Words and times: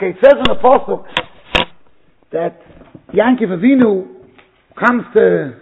Okay, 0.00 0.16
it 0.16 0.24
says 0.24 0.32
in 0.32 0.44
the 0.48 0.56
Pasuk 0.62 1.04
that 2.32 2.58
Yankiv 3.12 3.52
Avinu 3.52 4.08
comes 4.74 5.02
to, 5.12 5.60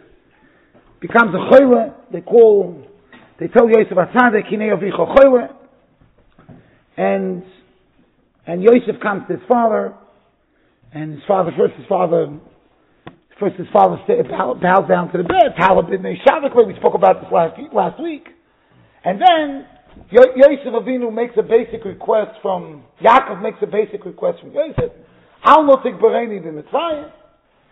becomes 1.01 1.35
a 1.35 1.53
choyle, 1.53 1.93
they 2.13 2.21
call, 2.21 2.87
they 3.41 3.49
tell 3.49 3.69
Yosef 3.69 3.99
Atzadik, 3.99 4.47
Hinei 4.47 4.71
Avicha 4.71 5.13
choyle, 5.13 5.49
and, 6.97 7.43
and 8.47 8.63
Yosef 8.63 9.03
comes 9.03 9.23
to 9.27 9.39
his 9.39 9.43
father, 9.49 9.93
and 10.93 11.15
his 11.15 11.23
father, 11.27 11.51
first 11.59 11.75
his 11.75 11.87
father, 11.89 12.39
first 13.41 13.57
his 13.57 13.67
father 13.73 13.97
bows 14.07 14.89
down 14.89 15.11
to 15.11 15.19
the 15.19 15.25
bed, 15.25 15.59
Talabid 15.59 16.01
Shavik, 16.25 16.55
we 16.65 16.77
spoke 16.77 16.95
about 16.95 17.23
this 17.23 17.33
last, 17.33 17.59
last 17.75 18.01
week, 18.01 18.29
and 19.05 19.21
then 19.21 19.67
Yosef 20.11 20.73
Avinu 20.73 21.13
makes 21.13 21.35
a 21.39 21.43
basic 21.43 21.85
request 21.85 22.33
from, 22.43 22.85
Yaakov 23.03 23.43
makes 23.43 23.59
a 23.63 23.67
basic 23.67 24.05
request 24.05 24.41
from 24.41 24.53
Yosef, 24.53 24.93
Al 25.45 25.65
notik 25.65 26.01
bereni 26.01 26.43
b'mitzrayim, 26.43 27.11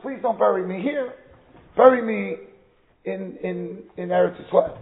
please 0.01 0.19
don't 0.23 0.39
bury 0.39 0.67
me 0.67 0.83
here, 0.83 1.15
bury 1.77 2.03
me 2.03 2.37
in, 3.05 3.37
in, 3.43 3.83
in 3.97 4.09
Eretz 4.11 4.37
Yisrael. 4.43 4.79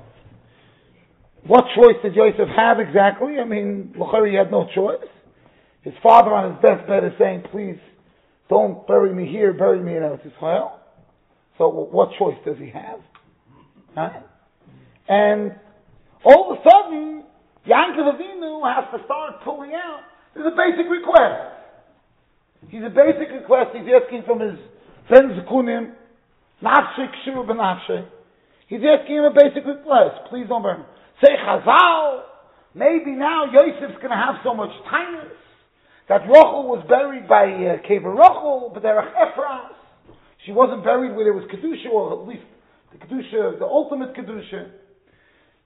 What 1.47 1.65
choice 1.77 1.97
did 2.03 2.15
Yosef 2.15 2.49
have 2.57 2.81
exactly? 2.81 3.39
I 3.39 3.45
mean, 3.45 3.95
Luchari 3.99 4.37
had 4.39 4.51
no 4.51 4.67
choice. 4.75 5.07
His 5.83 5.93
father 6.03 6.33
on 6.33 6.55
his 6.55 6.63
deathbed 6.63 7.05
is 7.05 7.13
saying, 7.19 7.45
please 7.51 7.77
don't 8.49 8.87
bury 8.87 9.15
me 9.15 9.31
here, 9.31 9.53
bury 9.53 9.81
me 9.81 9.97
in 9.97 10.03
Eretz 10.03 10.27
Yisrael. 10.27 10.73
So 11.59 11.69
what 11.69 12.11
choice 12.19 12.37
does 12.45 12.57
he 12.59 12.71
have? 12.71 13.01
Huh? 13.95 14.11
And 15.09 15.55
all 16.25 16.53
of 16.53 16.59
a 16.59 16.69
sudden, 16.69 17.24
Yankov 17.67 18.17
Avinu 18.17 18.61
has 18.69 18.85
to 18.93 19.05
start 19.05 19.41
pulling 19.45 19.73
out. 19.73 20.01
There's 20.35 20.53
a 20.53 20.57
basic 20.57 20.91
request. 20.91 21.55
He's 22.69 22.85
a 22.85 22.93
basic 22.93 23.33
request 23.33 23.77
he's 23.77 23.89
asking 23.89 24.25
from 24.27 24.41
his 24.41 24.59
Ben 25.09 25.33
Zekunim, 25.37 25.93
Nafshe 26.63 27.09
Kshur 27.25 27.45
Benafshe. 27.47 28.07
He's 28.69 28.81
asking 28.85 29.17
him 29.17 29.25
a 29.25 29.35
basic 29.35 29.65
request. 29.65 30.29
Please 30.31 30.47
don't 30.49 30.63
burn. 30.63 30.85
Say 31.25 31.33
Chazal, 31.41 32.23
maybe 32.75 33.13
now 33.13 33.47
Yosef's 33.53 33.97
going 33.97 34.11
to 34.11 34.17
have 34.17 34.37
so 34.43 34.55
much 34.55 34.71
kindness 34.91 35.33
that 36.09 36.23
Rochel 36.23 36.69
was 36.69 36.85
buried 36.89 37.29
by 37.29 37.45
uh, 37.45 37.81
Kever 37.89 38.13
Rochel, 38.13 38.75
but 38.75 38.83
there 38.83 38.97
Ephras. 38.97 39.73
She 40.45 40.53
wasn't 40.53 40.85
buried 40.85 41.17
where 41.17 41.25
there 41.25 41.33
was 41.33 41.49
Kedusha, 41.49 41.91
or 41.91 42.21
at 42.21 42.29
least 42.29 42.45
the 42.93 42.99
Kedusha, 42.99 43.59
the 43.59 43.65
ultimate 43.65 44.15
Kedusha. 44.15 44.71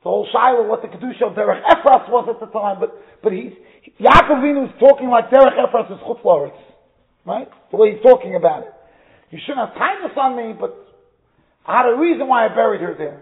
The 0.03 0.09
whole 0.09 0.29
Shiloh, 0.31 0.69
what 0.69 0.83
the 0.83 0.89
Kedusha 0.89 1.27
of 1.27 1.35
Derech 1.35 1.63
Ephras 1.67 2.07
was 2.09 2.31
at 2.31 2.39
the 2.39 2.47
time, 2.55 2.79
but, 2.79 2.95
but 3.23 3.33
he's, 3.33 3.51
Yaakov 3.99 4.47
is 4.47 4.71
talking 4.79 5.11
like 5.11 5.31
Derech 5.31 5.59
Ephras 5.59 5.91
is 5.91 5.99
Chutz 6.07 6.53
Right? 7.27 7.49
The 7.71 7.77
way 7.77 7.93
he's 7.93 8.03
talking 8.03 8.37
about 8.37 8.63
it. 8.63 8.73
You 9.31 9.39
shouldn't 9.45 9.69
have 9.69 9.77
kindness 9.77 10.15
on 10.17 10.37
me, 10.37 10.55
but 10.59 10.73
I 11.67 11.83
had 11.83 11.87
a 11.91 11.99
reason 11.99 12.29
why 12.29 12.47
I 12.47 12.49
buried 12.49 12.81
her 12.81 12.95
there. 12.97 13.21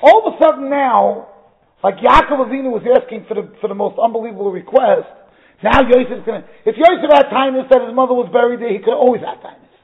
All 0.00 0.24
of 0.24 0.34
a 0.34 0.36
sudden 0.38 0.70
now, 0.70 1.28
like 1.82 1.96
Yaakov 1.96 2.48
Avinu 2.48 2.70
was 2.70 2.86
asking 2.86 3.26
for 3.26 3.34
the, 3.34 3.52
for 3.60 3.68
the 3.68 3.74
most 3.74 3.98
unbelievable 3.98 4.52
request, 4.52 5.10
now 5.62 5.82
Yosef's 5.82 6.24
gonna, 6.24 6.44
if 6.64 6.76
Yosef 6.76 7.10
had 7.12 7.28
kindness 7.28 7.66
that 7.70 7.82
his 7.82 7.94
mother 7.94 8.14
was 8.14 8.30
buried 8.32 8.60
there, 8.60 8.72
he 8.72 8.78
could 8.78 8.94
always 8.94 9.20
have 9.26 9.42
kindness. 9.42 9.74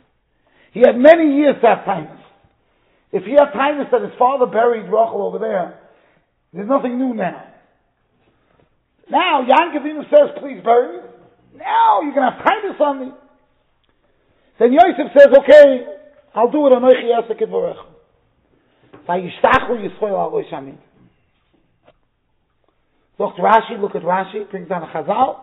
He 0.72 0.80
had 0.80 0.96
many 0.96 1.36
years 1.36 1.56
to 1.60 1.66
have 1.66 1.84
kindness. 1.84 2.20
If 3.10 3.24
he 3.24 3.32
had 3.32 3.52
kindness 3.52 3.88
that 3.92 4.00
his 4.00 4.16
father 4.18 4.46
buried 4.46 4.88
Rachel 4.88 5.20
over 5.20 5.38
there, 5.38 5.81
there's 6.52 6.68
nothing 6.68 6.98
new 6.98 7.14
now. 7.14 7.44
Now, 9.10 9.44
Yaakov 9.44 9.82
Avinu 9.82 10.04
says, 10.10 10.36
please 10.38 10.60
bury 10.64 10.98
me. 10.98 11.04
Now 11.56 12.00
going 12.00 12.14
to 12.14 12.22
have 12.22 12.44
kindness 12.44 12.80
on 12.80 13.00
me. 13.00 13.12
Then 14.58 14.72
Yosef 14.72 15.12
says, 15.16 15.28
okay, 15.38 15.84
I'll 16.34 16.50
do 16.50 16.66
it 16.66 16.72
on 16.72 16.82
Oichi 16.82 17.10
Yasek 17.10 17.42
Edvorech. 17.42 17.76
Vayishtachu 19.08 19.86
Yisrael 19.86 20.18
al 20.18 20.30
Rosh 20.30 20.52
Amin. 20.52 20.78
Look 23.18 23.34
at 23.38 23.44
Rashi, 23.44 23.80
look 23.80 23.94
at 23.94 24.02
Rashi, 24.02 24.50
brings 24.50 24.68
down 24.68 24.82
a 24.82 24.86
Chazal. 24.86 25.40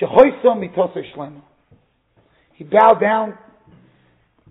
Shehoiso 0.00 0.56
mitos 0.56 0.96
shlema. 1.14 1.42
He 2.54 2.64
bowed 2.64 3.00
down 3.00 3.38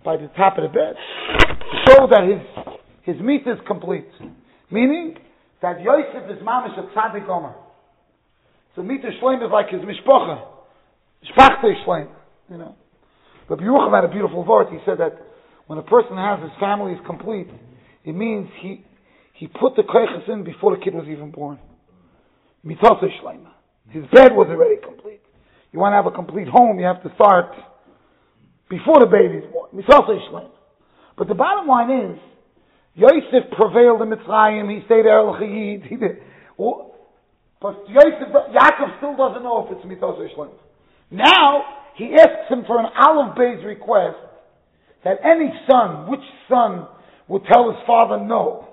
by 0.03 0.17
the 0.17 0.27
top 0.37 0.57
of 0.57 0.63
the 0.63 0.69
bed 0.69 0.95
to 1.37 1.77
show 1.87 2.07
that 2.09 2.23
his 2.23 3.15
his 3.15 3.21
meat 3.21 3.41
is 3.45 3.57
complete. 3.67 4.07
Meaning 4.69 5.17
that 5.61 5.81
Yosef 5.81 6.29
is 6.29 6.41
mamish 6.43 6.77
a 6.77 6.83
tzaddik 6.97 7.27
omer. 7.29 7.55
So 8.75 8.83
meat 8.83 9.01
shleim 9.03 9.45
is 9.45 9.51
like 9.51 9.69
his 9.69 9.81
mishpocha. 9.81 10.43
Shpachte 11.29 11.85
shleim. 11.85 12.09
You 12.49 12.57
know. 12.57 12.75
But 13.47 13.59
Yerucham 13.59 13.93
had 13.93 14.05
a 14.05 14.11
beautiful 14.11 14.45
word. 14.45 14.67
He 14.71 14.77
said 14.85 14.97
that 14.99 15.21
when 15.67 15.77
a 15.77 15.83
person 15.83 16.17
has 16.17 16.39
his 16.41 16.51
family 16.59 16.93
is 16.93 16.99
complete, 17.05 17.47
it 18.05 18.15
means 18.15 18.47
he 18.61 18.85
he 19.33 19.47
put 19.47 19.75
the 19.75 19.83
koiches 19.83 20.29
in 20.29 20.43
before 20.43 20.75
the 20.75 20.83
kid 20.83 20.93
was 20.93 21.05
even 21.09 21.31
born. 21.31 21.59
Mitose 22.65 23.09
shleima. 23.21 23.51
His 23.89 24.03
bed 24.13 24.31
was 24.33 24.47
already 24.49 24.75
complete. 24.81 25.21
You 25.71 25.79
want 25.79 25.93
to 25.93 25.97
have 25.97 26.05
a 26.05 26.11
complete 26.11 26.47
home, 26.47 26.79
you 26.79 26.85
have 26.85 27.01
to 27.03 27.11
start 27.15 27.53
before 28.69 28.99
the 28.99 29.07
baby's 29.07 29.49
born. 29.51 29.69
Mitose 29.73 30.29
shleima. 30.29 30.51
But 31.17 31.27
the 31.27 31.35
bottom 31.35 31.67
line 31.67 31.89
is, 31.89 32.19
Yosef 32.95 33.49
prevailed 33.55 34.01
in 34.01 34.09
Mitzrayim. 34.09 34.69
He 34.69 34.85
stayed 34.85 35.05
there 35.05 35.23
Chayid. 35.23 35.87
He 35.87 35.95
did. 35.95 36.21
But 36.57 37.87
Yosef, 37.87 38.29
Yaakov 38.33 38.97
still 38.97 39.15
doesn't 39.15 39.43
know 39.43 39.67
if 39.67 39.77
it's 39.77 39.85
Mitose 39.85 40.27
shleima. 40.35 40.53
Now 41.11 41.63
he 41.95 42.13
asks 42.13 42.49
him 42.49 42.63
for 42.65 42.79
an 42.79 42.87
olive 42.97 43.35
bay's 43.35 43.63
request 43.65 44.17
that 45.03 45.17
any 45.23 45.51
son, 45.69 46.09
which 46.09 46.23
son, 46.49 46.87
would 47.27 47.43
tell 47.45 47.71
his 47.71 47.79
father 47.87 48.17
no 48.17 48.67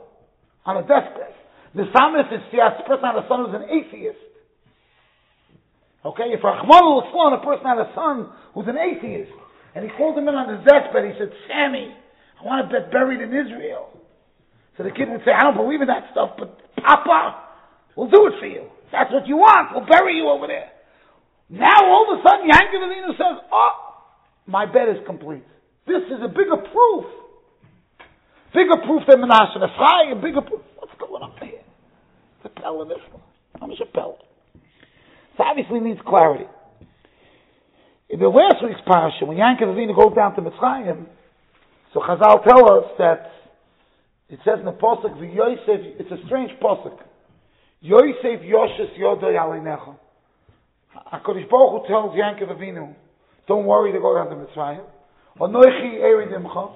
on 0.64 0.76
a 0.78 0.82
deathbed. 0.82 1.34
The 1.74 1.84
psalmist 1.92 2.32
is 2.32 2.40
the 2.50 2.84
person 2.86 3.04
had 3.04 3.16
a 3.16 3.28
son 3.28 3.44
who's 3.46 3.54
an 3.54 3.68
atheist. 3.70 4.18
Okay, 6.04 6.32
if 6.32 6.42
Rahman 6.42 7.02
son, 7.12 7.32
a 7.34 7.44
person 7.44 7.66
had 7.66 7.78
a 7.78 7.92
son 7.94 8.30
who's 8.54 8.66
an 8.66 8.78
atheist, 8.78 9.32
and 9.74 9.84
he 9.84 9.90
called 9.96 10.16
him 10.16 10.28
in 10.28 10.34
on 10.34 10.48
his 10.48 10.64
deathbed, 10.66 11.04
he 11.04 11.12
said, 11.18 11.30
Sammy, 11.46 11.94
I 12.40 12.44
want 12.44 12.70
to 12.70 12.80
be 12.80 12.90
buried 12.90 13.20
in 13.20 13.28
Israel. 13.28 13.90
So 14.78 14.86
the 14.86 14.94
kid 14.94 15.10
would 15.10 15.26
say, 15.26 15.34
I 15.34 15.42
don't 15.42 15.58
believe 15.58 15.82
in 15.82 15.90
that 15.90 16.06
stuff, 16.14 16.38
but 16.38 16.54
Papa, 16.78 17.42
we'll 17.98 18.08
do 18.08 18.30
it 18.30 18.38
for 18.38 18.46
you. 18.46 18.70
That's 18.94 19.10
what 19.10 19.26
you 19.26 19.36
want. 19.36 19.74
We'll 19.74 19.90
bury 19.90 20.14
you 20.14 20.30
over 20.30 20.46
there. 20.46 20.70
Now 21.50 21.82
all 21.82 22.06
of 22.06 22.14
a 22.14 22.22
sudden 22.22 22.46
Yankov 22.46 22.86
Avinu 22.86 23.10
says, 23.18 23.42
oh, 23.50 23.72
my 24.46 24.64
bed 24.64 24.88
is 24.88 25.02
complete. 25.04 25.42
This 25.86 26.06
is 26.06 26.22
a 26.22 26.28
bigger 26.28 26.62
proof. 26.62 27.04
Bigger 28.54 28.78
proof 28.86 29.02
than 29.10 29.18
Menashe 29.20 29.58
and 29.58 29.66
Ephraim, 29.66 30.22
bigger 30.22 30.46
proof. 30.46 30.62
What's 30.78 30.94
going 31.00 31.22
on 31.22 31.34
here? 31.42 31.60
The. 32.44 32.50
How 32.62 33.66
much 33.66 33.80
a 33.82 33.86
Pella? 33.86 34.14
So 35.36 35.42
obviously 35.42 35.80
needs 35.80 36.00
clarity. 36.06 36.46
In 38.08 38.20
the 38.20 38.28
last 38.28 38.62
week's 38.62 38.80
parasha, 38.86 39.26
when 39.26 39.36
Yankov 39.36 39.74
Avinu 39.74 39.96
goes 39.96 40.14
down 40.14 40.34
to 40.36 40.40
Mitzrayim, 40.40 41.06
so 41.92 42.00
Chazal 42.00 42.44
tell 42.44 42.72
us 42.72 42.84
that 42.98 43.32
it 44.28 44.38
says 44.44 44.58
in 44.58 44.66
the 44.66 44.72
Pasuk, 44.72 45.16
Yosef, 45.34 45.80
it's 45.98 46.10
a 46.10 46.26
strange 46.26 46.50
Pasuk. 46.62 46.98
Yosef 47.80 48.42
Yoshes 48.42 48.98
Yodoi 48.98 49.34
Alenecha. 49.38 49.96
HaKadosh 51.12 51.48
Baruch 51.48 51.82
Hu 51.82 51.88
tells 51.88 52.14
Yankov 52.14 52.56
Avinu, 52.56 52.94
don't 53.46 53.64
worry 53.64 53.92
to 53.92 54.00
go 54.00 54.14
down 54.14 54.28
to 54.28 54.36
Mitzrayim. 54.36 54.84
Anoichi 55.40 56.00
eridimcha. 56.00 56.72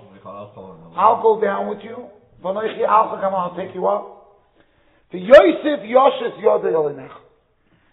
I'll 0.97 1.23
go 1.23 1.41
down 1.41 1.69
with 1.69 1.81
you. 1.83 2.07
Vanoichi 2.43 2.87
alchagam, 2.87 3.33
I'll 3.35 3.57
take 3.57 3.75
you 3.75 3.87
up. 3.87 4.41
The 5.13 5.19
Yosef 5.19 5.81
Yoshes 5.85 6.43
Yodei 6.43 6.73
Elinech. 6.73 7.13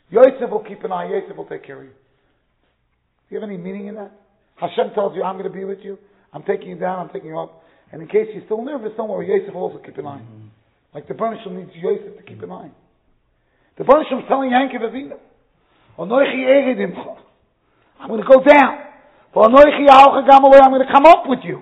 Yosef 0.10 0.50
will 0.50 0.64
keep 0.64 0.84
an 0.84 0.92
eye, 0.92 1.10
Yosef 1.10 1.36
will 1.36 1.46
take 1.46 1.66
care 1.66 1.80
of 1.80 1.84
you. 1.84 1.90
Do 1.90 3.36
you 3.36 3.42
have 3.42 3.50
any 3.50 3.58
meaning 3.58 3.88
in 3.88 3.96
that? 3.96 4.12
Hashem 4.56 4.94
tells 4.96 5.16
you, 5.16 5.24
I'm 5.24 5.38
going 5.38 5.52
to 5.52 5.56
be 5.56 5.66
with 5.66 5.80
you. 5.84 5.98
I'm 6.34 6.44
taking 6.44 6.70
you 6.70 6.76
down, 6.76 7.00
I'm 7.00 7.10
taking 7.10 7.30
you 7.30 7.40
up. 7.40 7.64
And 7.92 8.02
in 8.02 8.08
case 8.08 8.28
you're 8.34 8.46
still 8.46 8.64
nervous, 8.64 8.94
don't 8.98 9.10
worry, 9.10 9.28
Yosef 9.28 9.54
will 9.54 9.64
also 9.64 9.80
keep 9.80 9.98
an 9.98 10.06
eye. 10.06 10.22
Mm-hmm. 10.22 10.48
Like 10.94 11.08
the 11.08 11.14
Bernisham 11.14 11.58
needs 11.58 11.72
Yosef 11.76 12.18
to 12.18 12.24
keep 12.24 12.42
an 12.44 12.52
eye. 12.52 12.72
The 13.78 13.84
Bernisham 13.84 14.20
is 14.20 14.26
telling 14.28 14.52
Yankov 14.52 14.82
Avinu, 14.82 15.18
I'm 15.98 16.08
going 16.08 16.26
to 18.22 18.28
go 18.28 18.44
down. 18.44 18.78
I'm 19.36 19.52
going 19.52 20.86
to 20.86 20.92
come 20.92 21.06
up 21.06 21.28
with 21.28 21.44
you. 21.44 21.62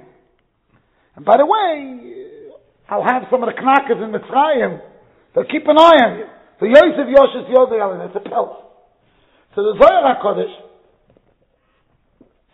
And 1.15 1.25
by 1.25 1.37
the 1.37 1.45
way, 1.45 1.99
I'll 2.89 3.03
have 3.03 3.23
some 3.31 3.43
of 3.43 3.49
the 3.49 3.55
knackers 3.59 4.01
in 4.01 4.11
Mitzrayim. 4.11 4.79
They'll 5.33 5.45
keep 5.45 5.67
an 5.67 5.77
eye 5.77 5.97
on 6.05 6.17
you. 6.19 6.25
So 6.59 6.65
Yosef 6.65 7.07
Yoshes 7.07 7.49
Yodei 7.49 8.05
it's 8.07 8.15
a 8.15 8.19
pelt. 8.29 8.63
So 9.55 9.63
the 9.63 9.73
Zohar 9.81 10.15
HaKodesh, 10.15 10.55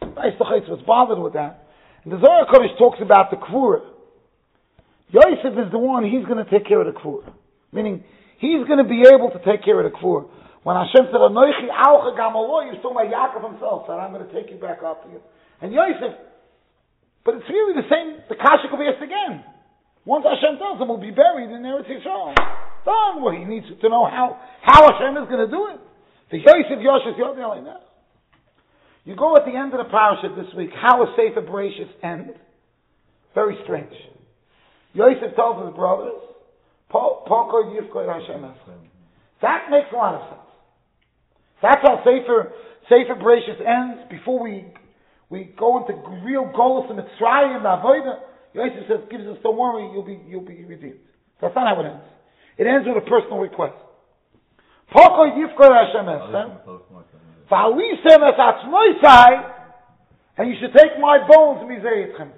Eistachitz 0.03 0.69
was 0.69 0.81
bothered 0.87 1.19
with 1.19 1.33
that. 1.33 1.62
And 2.03 2.13
the 2.13 2.19
Zohar 2.19 2.45
HaKodesh 2.45 2.77
talks 2.77 3.00
about 3.01 3.31
the 3.31 3.38
Kvura. 3.38 3.81
Yosef 5.09 5.55
is 5.55 5.71
the 5.71 5.79
one, 5.79 6.03
he's 6.03 6.25
going 6.25 6.44
to 6.44 6.50
take 6.50 6.67
care 6.67 6.81
of 6.81 6.88
the 6.88 6.97
Kvura. 7.00 7.31
Meaning, 7.71 8.03
he's 8.39 8.65
going 8.67 8.81
to 8.81 8.88
be 8.88 9.03
able 9.07 9.31
to 9.31 9.39
take 9.45 9.63
care 9.63 9.79
of 9.79 9.85
the 9.88 9.95
Kvura. 9.95 10.27
When 10.63 10.75
Hashem 10.75 11.11
said, 11.11 11.19
Anoichi 11.19 11.67
Gamalo, 11.69 12.63
he 12.67 12.75
was 12.75 12.79
talking 12.81 12.97
about 12.97 13.11
Yaakov 13.11 13.44
himself, 13.55 13.88
said, 13.88 14.00
I'm 14.00 14.11
going 14.11 14.23
to 14.23 14.33
take 14.33 14.51
you 14.51 14.59
back 14.59 14.83
up 14.83 15.03
you. 15.11 15.19
And 15.61 15.71
Yosef, 15.71 16.15
but 17.23 17.39
it's 17.39 17.47
really 17.47 17.75
the 17.79 17.88
same, 17.88 18.19
the 18.27 18.35
Kasha 18.35 18.67
could 18.67 18.79
be 18.79 18.88
asked 18.88 19.03
again. 19.03 19.44
Once 20.03 20.27
Hashem 20.27 20.59
tells 20.59 20.79
him 20.79 20.91
we'll 20.91 20.99
be 20.99 21.15
buried 21.15 21.47
in 21.47 21.63
Eretz 21.63 21.88
Yisrael, 21.88 22.35
done. 22.83 23.23
Well, 23.23 23.31
he 23.31 23.47
needs 23.47 23.67
to 23.67 23.88
know 23.88 24.03
how, 24.03 24.39
how 24.59 24.83
Hashem 24.91 25.15
is 25.23 25.27
going 25.31 25.47
to 25.47 25.51
do 25.51 25.71
it. 25.71 25.79
The 26.31 26.39
Yosef 26.44 26.83
Yosef 26.83 27.15
Yosef 27.15 27.39
like 27.39 27.63
that. 27.63 27.93
You 29.05 29.15
go 29.15 29.35
at 29.35 29.44
the 29.45 29.51
end 29.51 29.73
of 29.73 29.79
the 29.85 29.91
parasha 29.91 30.33
this 30.35 30.53
week, 30.55 30.69
how 30.73 31.03
a 31.03 31.13
Sefer 31.15 31.41
Bereshit 31.41 31.91
end? 32.03 32.35
Very 33.35 33.57
strange. 33.63 33.91
Yosef 34.94 35.35
tells 35.35 35.65
his 35.65 35.75
brothers, 35.75 36.21
That 39.41 39.69
makes 39.69 39.88
a 39.91 39.95
lot 39.95 40.15
of 40.15 40.29
sense. 40.29 40.39
That's 41.61 41.81
how 41.81 42.03
Sefer, 42.05 42.53
Sefer 42.88 43.15
Bereshit 43.19 43.59
ends 43.59 44.03
before 44.09 44.41
we, 44.41 44.71
we 45.29 45.53
go 45.59 45.81
into 45.81 45.94
real 46.23 46.49
goals 46.56 46.89
and 46.89 46.99
Mitzrayim, 46.99 47.57
and 47.57 47.65
Avodah. 47.65 48.19
Yosef 48.53 48.88
says, 48.88 48.99
gives 49.09 49.25
us, 49.25 49.38
don't 49.44 49.57
worry, 49.57 49.89
you'll 49.91 50.06
be, 50.06 50.21
you'll 50.27 50.45
be 50.45 50.63
redeemed. 50.63 50.99
That's 51.41 51.56
not 51.56 51.75
how 51.75 51.81
it 51.81 51.88
ends. 51.88 52.06
It 52.57 52.67
ends 52.67 52.88
with 52.88 53.03
a 53.03 53.09
personal 53.09 53.39
request. 53.39 53.75
Poko 54.94 55.33
Yifkoy 55.33 55.73
Hashem 55.73 56.07
and 60.38 60.50
you 60.50 60.56
should 60.60 60.74
take 60.74 61.00
my 61.00 61.19
bones, 61.28 61.62
Mizayitchem. 61.69 62.31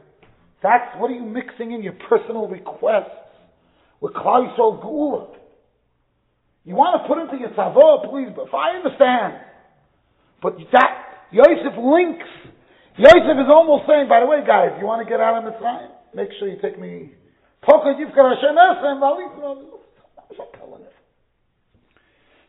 That's, 0.61 0.97
what 0.97 1.11
are 1.11 1.13
you 1.13 1.23
mixing 1.23 1.71
in 1.71 1.83
your 1.83 1.93
personal 2.09 2.47
requests 2.47 3.13
with 4.01 4.13
Klal 4.13 4.49
Yisrael 4.49 4.83
Geula? 4.83 5.27
You 6.65 6.75
want 6.75 7.01
to 7.01 7.07
put 7.07 7.21
into 7.21 7.37
your 7.37 7.51
tzavah, 7.53 8.09
please, 8.09 8.33
but 8.35 8.47
if 8.47 8.53
I 8.53 8.71
understand. 8.75 9.39
But 10.41 10.57
that, 10.73 11.29
Yosef 11.31 11.77
links. 11.77 12.25
Yosef 12.97 13.37
is 13.37 13.49
almost 13.49 13.85
saying, 13.87 14.09
by 14.09 14.19
the 14.21 14.25
way, 14.25 14.41
guys, 14.45 14.71
you 14.79 14.85
want 14.85 15.05
to 15.05 15.09
get 15.09 15.21
out 15.21 15.37
of 15.37 15.53
Mitzrayim? 15.53 15.89
Make 16.15 16.29
sure 16.39 16.47
you 16.47 16.57
take 16.61 16.79
me. 16.79 17.11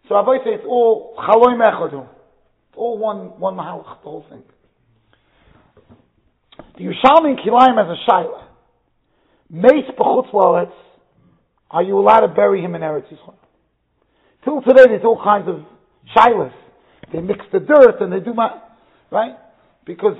So 0.08 0.14
I 0.14 0.38
say 0.44 0.50
it's 0.54 0.64
all 0.68 1.14
chaloy 1.18 1.56
mechadu. 1.56 2.15
All 2.76 2.98
one, 2.98 3.40
one 3.40 3.56
mahalach, 3.56 4.02
the 4.02 4.10
whole 4.10 4.26
thing. 4.28 4.42
The 6.76 6.84
Yerushalmi 6.84 7.30
in 7.30 7.36
Kilayim 7.36 7.76
has 7.76 7.98
a 7.98 8.10
shaila. 8.10 8.44
Meis 9.50 9.84
b'chutz 9.98 10.70
are 11.70 11.82
you 11.82 11.98
allowed 11.98 12.20
to 12.20 12.28
bury 12.28 12.60
him 12.62 12.74
in 12.74 12.82
Eretz 12.82 13.06
Yisrael? 13.12 13.34
Till 14.44 14.62
today, 14.62 14.84
there's 14.86 15.04
all 15.04 15.20
kinds 15.22 15.48
of 15.48 15.64
shilas. 16.16 16.52
They 17.12 17.20
mix 17.20 17.40
the 17.52 17.60
dirt 17.60 18.00
and 18.00 18.12
they 18.12 18.20
do 18.20 18.34
my, 18.34 18.50
right? 19.10 19.36
Because 19.84 20.16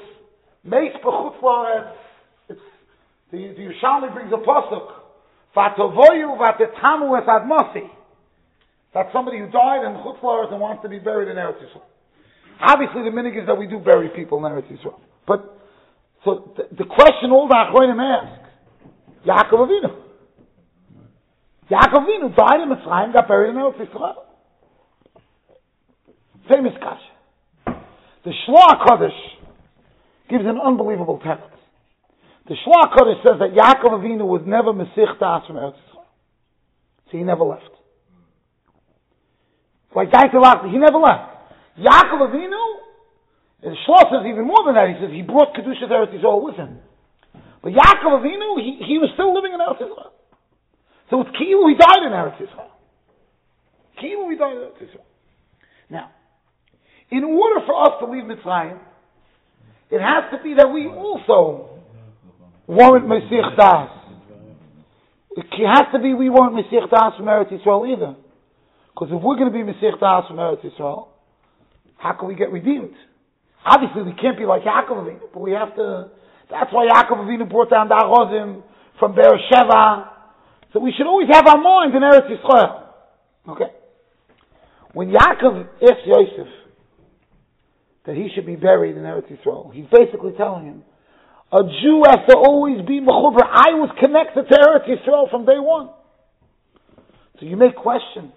meis 0.64 0.92
b'chutz 1.04 1.92
it's, 2.48 2.60
the, 3.32 3.38
the 3.38 3.62
Yerushalmi 3.62 4.14
brings 4.14 4.32
a 4.32 4.36
pasuk, 4.36 4.92
v'atovoyu 5.54 6.38
v'atetamu 6.38 7.20
es 7.20 7.28
admosi. 7.28 7.90
That's 8.94 9.12
somebody 9.12 9.38
who 9.38 9.50
died 9.50 9.84
in 9.84 9.92
chutz 10.02 10.52
and 10.52 10.60
wants 10.60 10.82
to 10.82 10.88
be 10.88 10.98
buried 10.98 11.28
in 11.28 11.36
Eretz 11.36 11.58
Yisrael. 11.58 11.82
Obviously, 12.60 13.02
the 13.02 13.10
minig 13.10 13.38
is 13.40 13.46
that 13.46 13.58
we 13.58 13.66
do 13.66 13.78
bury 13.78 14.08
people 14.08 14.38
in 14.38 14.44
Eretz 14.44 14.70
Yisrael. 14.72 14.98
But, 15.26 15.58
so 16.24 16.52
the, 16.56 16.64
the 16.76 16.84
question 16.84 17.30
all 17.30 17.48
the 17.48 17.54
Achroinim 17.54 18.00
ask, 18.00 18.42
Yaakov 19.26 19.68
Avinu. 19.68 19.94
Yaakov 21.70 22.06
Avinu 22.06 22.34
died 22.34 22.60
in 22.62 22.70
Mitzrayim, 22.70 23.12
got 23.12 23.28
buried 23.28 23.50
in 23.50 23.56
Eretz 23.56 23.78
Yisrael. 23.78 24.14
Famous 26.48 26.72
kasha. 26.80 27.82
The 28.24 28.32
Shloah 28.48 28.86
Kodesh 28.86 29.10
gives 30.30 30.44
an 30.44 30.58
unbelievable 30.64 31.20
text. 31.24 31.44
The 32.48 32.54
Shloah 32.54 32.96
Kodesh 32.96 33.22
says 33.22 33.38
that 33.40 33.50
Yaakov 33.50 34.00
Avinu 34.00 34.26
was 34.26 34.42
never 34.46 34.72
Mesiach 34.72 35.18
Das 35.18 35.46
from 35.46 35.56
Eretz 35.56 35.74
Yisrael. 35.74 36.04
So 37.10 37.18
he 37.18 37.22
never 37.22 37.44
left. 37.44 37.70
Like 39.94 40.10
Daita 40.10 40.70
he 40.70 40.78
never 40.78 40.98
left. 40.98 41.35
Yaakov 41.78 42.32
Avinu, 42.32 42.64
the 43.62 43.76
Shloah 43.84 44.08
says 44.08 44.24
even 44.28 44.46
more 44.46 44.64
than 44.64 44.74
that, 44.74 44.88
he 44.88 44.96
says 45.00 45.12
he 45.12 45.22
brought 45.22 45.54
Kedusha 45.54 45.88
Eretz 45.88 46.14
Yisrael 46.14 46.42
with 46.42 46.56
him. 46.56 46.78
But 47.62 47.72
Yaakov 47.72 48.22
Avinu, 48.22 48.60
he, 48.60 48.80
he 48.84 48.98
was 48.98 49.10
still 49.14 49.34
living 49.34 49.52
in 49.52 49.60
Eretz 49.60 49.82
Yisrael. 49.82 50.12
So 51.10 51.20
it's 51.20 51.30
Kiyu, 51.30 51.68
he 51.68 51.76
died 51.76 52.02
in 52.06 52.12
Eretz 52.12 52.40
Yisrael. 52.40 52.72
Kiyu, 54.02 54.30
he 54.30 54.36
died 54.36 54.56
in 54.56 54.62
Eretz 54.62 54.80
Yisrael. 54.80 55.04
Now, 55.90 56.10
in 57.10 57.24
order 57.24 57.66
for 57.66 57.80
us 57.82 58.00
to 58.00 58.06
leave 58.06 58.24
Mitzrayim, 58.24 58.78
it 59.90 60.00
has 60.00 60.32
to 60.32 60.42
be 60.42 60.54
that 60.54 60.68
we 60.72 60.86
also 60.86 61.78
weren't 62.66 63.06
Mesiach 63.06 63.56
Das. 63.56 63.90
It 65.36 65.66
has 65.66 65.86
to 65.92 66.00
be 66.00 66.14
we 66.14 66.30
weren't 66.30 66.54
Mesiach 66.54 66.90
Das 66.90 67.16
from 67.16 67.26
Eretz 67.26 67.52
Yisrael 67.52 67.92
either. 67.92 68.16
Because 68.94 69.08
if 69.12 69.22
we're 69.22 69.36
going 69.36 69.52
to 69.52 69.54
be 69.54 69.62
Mesiach 69.62 70.00
Das 70.00 70.26
from 70.26 70.38
Eretz 70.38 70.64
Yisrael, 70.64 71.08
how 71.96 72.12
can 72.12 72.28
we 72.28 72.34
get 72.34 72.52
redeemed? 72.52 72.94
Obviously, 73.64 74.02
we 74.02 74.12
can't 74.12 74.38
be 74.38 74.44
like 74.44 74.62
Yaakov 74.62 75.04
Avinu, 75.04 75.20
but 75.32 75.40
we 75.40 75.52
have 75.52 75.74
to. 75.76 76.10
That's 76.50 76.72
why 76.72 76.86
Yaakov 76.86 77.26
Avinu 77.26 77.50
brought 77.50 77.70
down 77.70 77.88
the 77.88 77.94
Arozim 77.94 78.62
from 78.98 79.14
Beersheba 79.14 80.16
so 80.76 80.80
we 80.80 80.92
should 80.92 81.06
always 81.06 81.28
have 81.32 81.46
our 81.46 81.56
minds 81.56 81.96
in 81.96 82.02
Eretz 82.02 82.28
Yisrael. 82.28 82.82
Okay? 83.48 83.72
When 84.92 85.08
Yaakov 85.08 85.68
asked 85.82 86.06
Yosef 86.06 86.52
that 88.04 88.14
he 88.14 88.28
should 88.34 88.44
be 88.44 88.56
buried 88.56 88.94
in 88.94 89.02
Eretz 89.02 89.32
Yisrael, 89.32 89.72
he's 89.72 89.86
basically 89.90 90.32
telling 90.36 90.66
him, 90.66 90.82
a 91.50 91.62
Jew 91.62 92.02
has 92.06 92.28
to 92.28 92.36
always 92.36 92.84
be 92.86 93.00
mechuber. 93.00 93.40
I 93.40 93.72
was 93.72 93.88
connected 93.98 94.50
to 94.50 94.58
Eretz 94.58 94.86
Yisrael 94.86 95.30
from 95.30 95.46
day 95.46 95.58
one. 95.58 95.88
So 97.40 97.46
you 97.46 97.56
may 97.56 97.70
question 97.72 98.32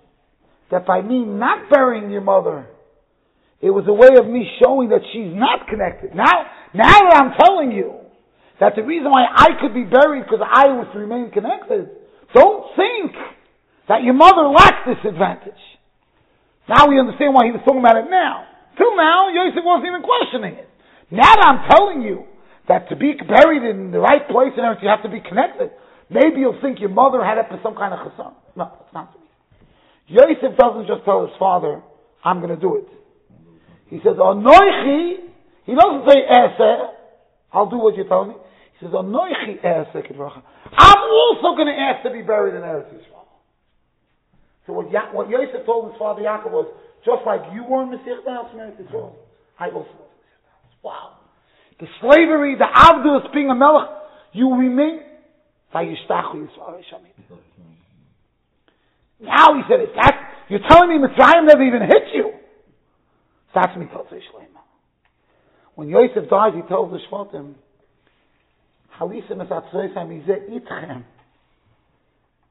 that 0.71 0.85
by 0.85 1.01
me 1.01 1.25
not 1.25 1.69
burying 1.69 2.09
your 2.09 2.21
mother, 2.21 2.67
it 3.61 3.71
was 3.71 3.83
a 3.87 3.93
way 3.93 4.15
of 4.15 4.27
me 4.27 4.47
showing 4.63 4.89
that 4.89 5.03
she's 5.11 5.35
not 5.35 5.67
connected. 5.67 6.15
Now, 6.15 6.47
now 6.73 6.95
that 6.95 7.15
I'm 7.19 7.31
telling 7.35 7.71
you 7.75 7.99
that 8.59 8.75
the 8.75 8.83
reason 8.83 9.11
why 9.11 9.27
I 9.27 9.59
could 9.59 9.73
be 9.73 9.83
buried 9.83 10.23
because 10.23 10.43
I 10.43 10.71
was 10.71 10.87
to 10.93 10.99
remain 10.99 11.31
connected 11.31 11.91
don't 12.33 12.71
think 12.77 13.11
that 13.87 14.03
your 14.03 14.13
mother 14.13 14.47
lacked 14.47 14.85
this 14.87 15.01
advantage. 15.03 15.59
Now 16.69 16.87
we 16.87 16.99
understand 16.99 17.33
why 17.33 17.49
he 17.49 17.51
was 17.51 17.65
talking 17.65 17.81
about 17.81 17.97
it 17.97 18.07
now. 18.07 18.45
Till 18.77 18.95
now, 18.95 19.27
Yosef 19.33 19.65
wasn't 19.65 19.89
even 19.91 20.05
questioning 20.05 20.55
it. 20.61 20.69
Now 21.11 21.33
that 21.35 21.43
I'm 21.43 21.61
telling 21.67 22.05
you 22.05 22.29
that 22.69 22.87
to 22.89 22.95
be 22.95 23.17
buried 23.17 23.65
in 23.65 23.91
the 23.91 23.99
right 23.99 24.23
place 24.29 24.53
and 24.55 24.63
everything, 24.63 24.85
you 24.85 24.93
have 24.93 25.03
to 25.03 25.09
be 25.09 25.19
connected, 25.25 25.73
maybe 26.07 26.45
you'll 26.45 26.61
think 26.61 26.79
your 26.79 26.93
mother 26.93 27.25
had 27.25 27.41
it 27.41 27.49
for 27.49 27.59
some 27.65 27.73
kind 27.73 27.91
of 27.91 27.99
chasam. 28.05 28.37
No, 28.55 28.71
it's 28.85 28.93
not. 28.93 29.11
Yosef 30.07 30.55
doesn't 30.55 30.85
just 30.85 31.03
tell 31.03 31.25
his 31.25 31.33
father, 31.41 31.81
I'm 32.23 32.39
going 32.39 32.53
to 32.53 32.61
do 32.61 32.77
it. 32.77 32.87
He 33.89 33.97
says, 34.03 34.15
Anoichi, 34.17 35.15
he 35.65 35.73
doesn't 35.75 36.07
say, 36.07 36.17
Ese, 36.29 36.89
I'll 37.51 37.69
do 37.69 37.77
what 37.77 37.95
you're 37.95 38.07
telling 38.07 38.29
me. 38.29 38.35
He 38.79 38.85
says, 38.85 38.93
Anoichi 38.93 39.57
Ese 39.59 40.03
I'm 40.77 40.97
also 41.09 41.55
going 41.57 41.67
to 41.67 41.73
ask 41.77 42.03
to 42.03 42.11
be 42.11 42.21
buried 42.21 42.55
in 42.55 42.61
Eretz 42.61 42.87
Yisrael. 42.93 43.25
So 44.67 44.73
what, 44.73 44.91
ya- 44.91 45.11
what 45.11 45.29
Yosef 45.29 45.65
told 45.65 45.91
his 45.91 45.97
father 45.99 46.21
Yaakov 46.21 46.51
was, 46.51 46.67
just 47.03 47.25
like 47.25 47.41
you 47.53 47.63
were 47.63 47.83
in 47.83 47.89
Mesiach 47.89 48.23
Das 48.25 48.51
from 48.51 48.59
Eretz 48.59 48.77
Yisrael, 48.81 49.13
I 49.59 49.65
also 49.67 49.79
was 49.79 49.87
in 49.87 49.95
Wow. 50.83 51.13
The 51.79 51.87
slavery, 52.01 52.55
the 52.55 52.65
Avdus 52.65 53.31
being 53.33 53.49
a 53.49 53.55
melech, 53.55 53.89
you 54.33 54.53
remain. 54.53 55.01
Now 55.73 55.83
he 59.53 59.61
said, 59.69 59.81
"Is 59.81 59.89
that 59.95 60.15
you're 60.49 60.59
telling 60.67 60.89
me 60.89 60.97
Mitzrayim 60.97 61.45
never 61.45 61.63
even 61.63 61.81
hit 61.81 62.03
you?" 62.13 62.31
That's 63.53 63.75
me 63.77 63.85
When 65.75 65.89
Yosef 65.89 66.29
dies, 66.29 66.53
he 66.55 66.61
tells 66.67 66.91
the 66.91 66.99
Shvatim, 67.09 67.55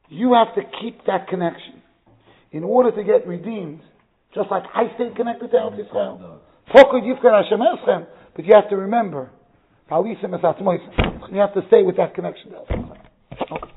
you 0.09 0.33
have 0.33 0.55
to 0.55 0.63
keep 0.81 1.05
that 1.07 1.29
connection. 1.29 1.83
In 2.51 2.65
order 2.65 2.91
to 2.91 3.05
get 3.05 3.27
redeemed, 3.27 3.81
just 4.35 4.51
like 4.51 4.63
I 4.75 4.95
stayed 4.95 5.15
connected 5.15 5.51
to 5.51 5.57
Eretz 5.57 5.79
Yisrael. 5.79 6.39
But 8.35 8.45
you 8.47 8.55
have 8.55 8.71
to 8.71 8.77
remember, 8.77 9.31
you 9.91 10.07
have 11.39 11.55
to 11.55 11.63
stay 11.69 11.83
with 11.83 11.97
that 11.97 12.15
connection. 12.15 12.53
Okay. 12.55 13.69